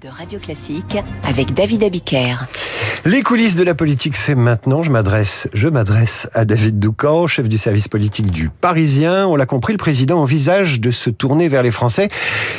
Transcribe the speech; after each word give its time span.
de 0.00 0.08
Radio 0.08 0.38
Classique 0.38 0.98
avec 1.24 1.54
David 1.54 1.82
Abiker. 1.82 2.34
Les 3.04 3.22
coulisses 3.22 3.56
de 3.56 3.64
la 3.64 3.74
politique, 3.74 4.16
c'est 4.16 4.34
maintenant. 4.34 4.82
Je 4.82 4.90
m'adresse, 4.90 5.48
je 5.54 5.68
m'adresse 5.68 6.28
à 6.34 6.44
David 6.44 6.78
Doucan, 6.78 7.26
chef 7.26 7.48
du 7.48 7.58
service 7.58 7.88
politique 7.88 8.30
du 8.30 8.48
Parisien. 8.48 9.26
On 9.26 9.34
l'a 9.34 9.46
compris, 9.46 9.72
le 9.72 9.78
président 9.78 10.20
envisage 10.20 10.80
de 10.80 10.90
se 10.90 11.10
tourner 11.10 11.48
vers 11.48 11.62
les 11.62 11.70
Français. 11.70 12.08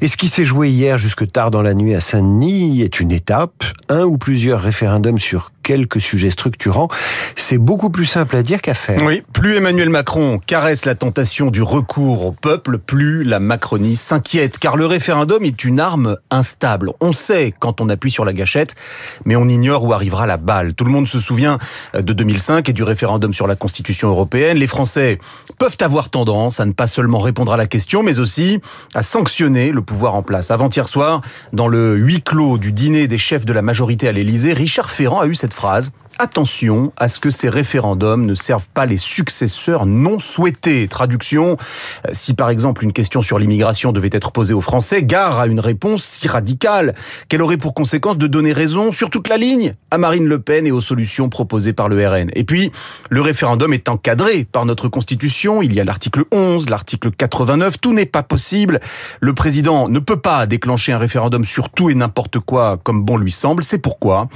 Et 0.00 0.08
ce 0.08 0.16
qui 0.16 0.28
s'est 0.28 0.44
joué 0.44 0.70
hier 0.70 0.98
jusque 0.98 1.30
tard 1.30 1.50
dans 1.50 1.62
la 1.62 1.74
nuit 1.74 1.94
à 1.94 2.00
Saint-Denis 2.00 2.82
est 2.82 3.00
une 3.00 3.12
étape. 3.12 3.64
Un 3.88 4.04
ou 4.04 4.18
plusieurs 4.18 4.60
référendums 4.60 5.18
sur 5.18 5.50
quelques 5.68 6.00
sujets 6.00 6.30
structurants. 6.30 6.88
C'est 7.36 7.58
beaucoup 7.58 7.90
plus 7.90 8.06
simple 8.06 8.36
à 8.36 8.42
dire 8.42 8.62
qu'à 8.62 8.72
faire. 8.72 9.02
Oui, 9.02 9.22
plus 9.34 9.54
Emmanuel 9.54 9.90
Macron 9.90 10.40
caresse 10.46 10.86
la 10.86 10.94
tentation 10.94 11.50
du 11.50 11.60
recours 11.60 12.24
au 12.24 12.32
peuple, 12.32 12.78
plus 12.78 13.22
la 13.22 13.38
Macronie 13.38 13.94
s'inquiète, 13.94 14.58
car 14.58 14.78
le 14.78 14.86
référendum 14.86 15.44
est 15.44 15.64
une 15.64 15.78
arme 15.78 16.16
instable. 16.30 16.92
On 17.02 17.12
sait 17.12 17.52
quand 17.58 17.82
on 17.82 17.90
appuie 17.90 18.10
sur 18.10 18.24
la 18.24 18.32
gâchette, 18.32 18.76
mais 19.26 19.36
on 19.36 19.46
ignore 19.46 19.84
où 19.84 19.92
arrivera 19.92 20.26
la 20.26 20.38
balle. 20.38 20.72
Tout 20.72 20.84
le 20.84 20.90
monde 20.90 21.06
se 21.06 21.18
souvient 21.18 21.58
de 21.92 22.14
2005 22.14 22.66
et 22.70 22.72
du 22.72 22.82
référendum 22.82 23.34
sur 23.34 23.46
la 23.46 23.54
Constitution 23.54 24.08
européenne. 24.08 24.56
Les 24.56 24.66
Français 24.66 25.18
peuvent 25.58 25.76
avoir 25.80 26.08
tendance 26.08 26.60
à 26.60 26.64
ne 26.64 26.72
pas 26.72 26.86
seulement 26.86 27.18
répondre 27.18 27.52
à 27.52 27.58
la 27.58 27.66
question, 27.66 28.02
mais 28.02 28.20
aussi 28.20 28.62
à 28.94 29.02
sanctionner 29.02 29.70
le 29.70 29.82
pouvoir 29.82 30.14
en 30.14 30.22
place. 30.22 30.50
Avant-hier 30.50 30.88
soir, 30.88 31.20
dans 31.52 31.68
le 31.68 31.94
huis 31.94 32.22
clos 32.22 32.56
du 32.56 32.72
dîner 32.72 33.06
des 33.06 33.18
chefs 33.18 33.44
de 33.44 33.52
la 33.52 33.60
majorité 33.60 34.08
à 34.08 34.12
l'Élysée, 34.12 34.54
Richard 34.54 34.88
Ferrand 34.88 35.20
a 35.20 35.26
eu 35.26 35.34
cette 35.34 35.57
phrase 35.58 35.90
attention 36.18 36.92
à 36.96 37.08
ce 37.08 37.20
que 37.20 37.30
ces 37.30 37.48
référendums 37.48 38.26
ne 38.26 38.34
servent 38.34 38.68
pas 38.74 38.86
les 38.86 38.96
successeurs 38.96 39.86
non 39.86 40.18
souhaités. 40.18 40.88
Traduction, 40.88 41.56
euh, 42.06 42.10
si 42.12 42.34
par 42.34 42.50
exemple 42.50 42.84
une 42.84 42.92
question 42.92 43.22
sur 43.22 43.38
l'immigration 43.38 43.92
devait 43.92 44.10
être 44.12 44.32
posée 44.32 44.54
aux 44.54 44.60
Français, 44.60 45.02
gare 45.02 45.38
à 45.40 45.46
une 45.46 45.60
réponse 45.60 46.04
si 46.04 46.28
radicale 46.28 46.94
qu'elle 47.28 47.42
aurait 47.42 47.56
pour 47.56 47.74
conséquence 47.74 48.18
de 48.18 48.26
donner 48.26 48.52
raison 48.52 48.92
sur 48.92 49.10
toute 49.10 49.28
la 49.28 49.36
ligne 49.36 49.74
à 49.90 49.98
Marine 49.98 50.26
Le 50.26 50.40
Pen 50.40 50.66
et 50.66 50.72
aux 50.72 50.80
solutions 50.80 51.28
proposées 51.28 51.72
par 51.72 51.88
le 51.88 52.06
RN. 52.06 52.30
Et 52.34 52.44
puis, 52.44 52.72
le 53.10 53.20
référendum 53.20 53.72
est 53.72 53.88
encadré 53.88 54.44
par 54.44 54.66
notre 54.66 54.88
Constitution. 54.88 55.62
Il 55.62 55.72
y 55.72 55.80
a 55.80 55.84
l'article 55.84 56.24
11, 56.32 56.68
l'article 56.68 57.10
89. 57.10 57.80
Tout 57.80 57.94
n'est 57.94 58.06
pas 58.06 58.22
possible. 58.22 58.80
Le 59.20 59.32
président 59.34 59.88
ne 59.88 59.98
peut 59.98 60.20
pas 60.20 60.46
déclencher 60.46 60.92
un 60.92 60.98
référendum 60.98 61.44
sur 61.44 61.70
tout 61.70 61.90
et 61.90 61.94
n'importe 61.94 62.38
quoi 62.40 62.78
comme 62.82 63.04
bon 63.04 63.16
lui 63.16 63.32
semble. 63.32 63.62
C'est 63.62 63.78
pourquoi 63.78 64.28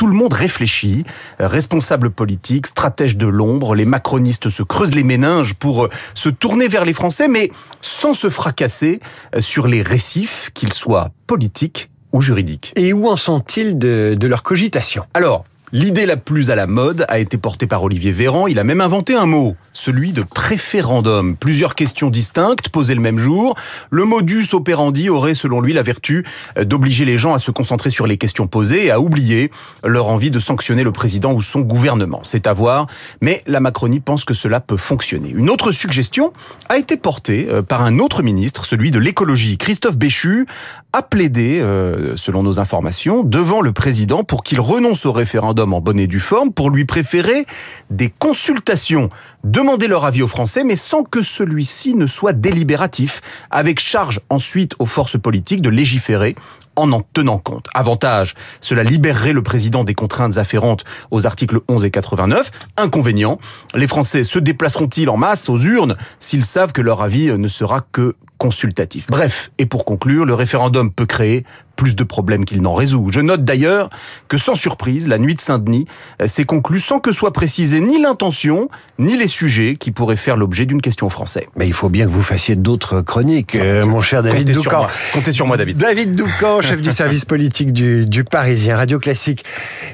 tout 0.00 0.06
le 0.06 0.14
monde 0.14 0.32
réfléchit, 0.32 1.04
responsables 1.38 2.08
politiques, 2.08 2.68
stratèges 2.68 3.18
de 3.18 3.26
l'ombre, 3.26 3.74
les 3.74 3.84
macronistes 3.84 4.48
se 4.48 4.62
creusent 4.62 4.94
les 4.94 5.02
méninges 5.02 5.52
pour 5.52 5.84
euh, 5.84 5.90
se 6.14 6.30
tourner 6.30 6.68
vers 6.68 6.86
les 6.86 6.94
Français, 6.94 7.28
mais 7.28 7.50
sans 7.82 8.14
se 8.14 8.30
fracasser 8.30 9.00
euh, 9.36 9.42
sur 9.42 9.68
les 9.68 9.82
récifs, 9.82 10.48
qu'ils 10.54 10.72
soient 10.72 11.10
politiques 11.26 11.90
ou 12.14 12.22
juridiques. 12.22 12.72
Et 12.76 12.94
où 12.94 13.08
en 13.08 13.16
sont-ils 13.16 13.78
de, 13.78 14.16
de 14.18 14.26
leur 14.26 14.42
cogitation? 14.42 15.04
Alors, 15.12 15.44
L'idée 15.72 16.04
la 16.04 16.16
plus 16.16 16.50
à 16.50 16.56
la 16.56 16.66
mode 16.66 17.04
a 17.08 17.20
été 17.20 17.38
portée 17.38 17.68
par 17.68 17.84
Olivier 17.84 18.10
Véran. 18.10 18.48
Il 18.48 18.58
a 18.58 18.64
même 18.64 18.80
inventé 18.80 19.14
un 19.14 19.26
mot, 19.26 19.54
celui 19.72 20.10
de 20.10 20.24
préférendum. 20.24 21.36
Plusieurs 21.36 21.76
questions 21.76 22.10
distinctes 22.10 22.70
posées 22.70 22.96
le 22.96 23.00
même 23.00 23.18
jour. 23.18 23.54
Le 23.88 24.04
modus 24.04 24.48
operandi 24.52 25.08
aurait, 25.08 25.34
selon 25.34 25.60
lui, 25.60 25.72
la 25.72 25.82
vertu 25.82 26.26
d'obliger 26.60 27.04
les 27.04 27.18
gens 27.18 27.34
à 27.34 27.38
se 27.38 27.52
concentrer 27.52 27.90
sur 27.90 28.08
les 28.08 28.16
questions 28.16 28.48
posées 28.48 28.86
et 28.86 28.90
à 28.90 28.98
oublier 28.98 29.52
leur 29.84 30.08
envie 30.08 30.32
de 30.32 30.40
sanctionner 30.40 30.82
le 30.82 30.90
président 30.90 31.32
ou 31.32 31.40
son 31.40 31.60
gouvernement. 31.60 32.18
C'est 32.24 32.48
à 32.48 32.52
voir, 32.52 32.88
mais 33.20 33.44
la 33.46 33.60
Macronie 33.60 34.00
pense 34.00 34.24
que 34.24 34.34
cela 34.34 34.58
peut 34.58 34.76
fonctionner. 34.76 35.30
Une 35.30 35.50
autre 35.50 35.70
suggestion 35.70 36.32
a 36.68 36.78
été 36.78 36.96
portée 36.96 37.46
euh, 37.48 37.62
par 37.62 37.82
un 37.82 38.00
autre 38.00 38.24
ministre, 38.24 38.64
celui 38.64 38.90
de 38.90 38.98
l'écologie. 38.98 39.56
Christophe 39.56 39.96
Béchu 39.96 40.46
a 40.92 41.02
plaidé, 41.02 41.60
euh, 41.60 42.16
selon 42.16 42.42
nos 42.42 42.58
informations, 42.58 43.22
devant 43.22 43.60
le 43.60 43.70
président 43.70 44.24
pour 44.24 44.42
qu'il 44.42 44.58
renonce 44.58 45.06
au 45.06 45.12
référendum 45.12 45.59
en 45.60 45.80
bonne 45.80 46.00
et 46.00 46.06
due 46.06 46.20
forme 46.20 46.52
pour 46.52 46.70
lui 46.70 46.84
préférer 46.84 47.46
des 47.90 48.08
consultations. 48.08 49.08
Demander 49.44 49.86
leur 49.88 50.04
avis 50.04 50.22
aux 50.22 50.28
Français, 50.28 50.64
mais 50.64 50.76
sans 50.76 51.04
que 51.04 51.22
celui-ci 51.22 51.94
ne 51.94 52.06
soit 52.06 52.32
délibératif, 52.32 53.20
avec 53.50 53.80
charge 53.80 54.20
ensuite 54.28 54.74
aux 54.78 54.86
forces 54.86 55.18
politiques 55.18 55.62
de 55.62 55.70
légiférer 55.70 56.34
en 56.76 56.92
en 56.92 57.02
tenant 57.12 57.38
compte. 57.38 57.68
Avantage, 57.74 58.34
cela 58.60 58.82
libérerait 58.82 59.32
le 59.32 59.42
président 59.42 59.84
des 59.84 59.94
contraintes 59.94 60.38
afférentes 60.38 60.84
aux 61.10 61.26
articles 61.26 61.60
11 61.68 61.84
et 61.84 61.90
89. 61.90 62.50
Inconvénient, 62.76 63.38
les 63.74 63.86
Français 63.86 64.22
se 64.22 64.38
déplaceront-ils 64.38 65.08
en 65.08 65.16
masse 65.16 65.48
aux 65.48 65.58
urnes 65.58 65.96
s'ils 66.18 66.44
savent 66.44 66.72
que 66.72 66.80
leur 66.80 67.02
avis 67.02 67.26
ne 67.26 67.48
sera 67.48 67.80
que 67.92 68.16
consultatif. 68.40 69.06
Bref, 69.10 69.52
et 69.58 69.66
pour 69.66 69.84
conclure, 69.84 70.24
le 70.24 70.32
référendum 70.32 70.90
peut 70.90 71.04
créer 71.04 71.44
plus 71.76 71.94
de 71.94 72.04
problèmes 72.04 72.46
qu'il 72.46 72.62
n'en 72.62 72.74
résout. 72.74 73.08
Je 73.12 73.20
note 73.20 73.44
d'ailleurs 73.44 73.90
que 74.28 74.38
sans 74.38 74.54
surprise, 74.54 75.08
la 75.08 75.18
nuit 75.18 75.34
de 75.34 75.42
Saint-Denis 75.42 75.86
euh, 76.22 76.26
s'est 76.26 76.44
conclue 76.44 76.80
sans 76.80 77.00
que 77.00 77.12
soit 77.12 77.34
précisée 77.34 77.80
ni 77.80 78.00
l'intention, 78.00 78.70
ni 78.98 79.16
les 79.16 79.28
sujets 79.28 79.76
qui 79.76 79.90
pourraient 79.90 80.16
faire 80.16 80.38
l'objet 80.38 80.64
d'une 80.64 80.80
question 80.80 81.10
français. 81.10 81.48
Mais 81.54 81.66
il 81.66 81.74
faut 81.74 81.90
bien 81.90 82.06
que 82.06 82.10
vous 82.10 82.22
fassiez 82.22 82.56
d'autres 82.56 83.02
chroniques, 83.02 83.56
euh, 83.56 83.84
mon 83.84 84.00
cher 84.00 84.22
David 84.22 84.46
Comptez 84.46 84.52
Doucan. 84.54 84.70
Sur 84.70 84.78
moi. 84.78 84.90
Comptez 85.12 85.32
sur 85.32 85.46
moi, 85.46 85.56
David. 85.58 85.76
David 85.76 86.16
Doucan, 86.16 86.60
chef 86.62 86.80
du 86.80 86.92
service 86.92 87.26
politique 87.26 87.74
du, 87.74 88.06
du 88.06 88.24
Parisien 88.24 88.76
Radio 88.76 88.98
Classique. 88.98 89.44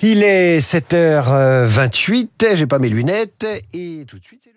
Il 0.00 0.24
est 0.24 0.58
7h28, 0.58 2.54
j'ai 2.54 2.66
pas 2.66 2.80
mes 2.80 2.88
lunettes, 2.88 3.46
et 3.72 4.04
tout 4.08 4.18
de 4.18 4.24
suite. 4.24 4.52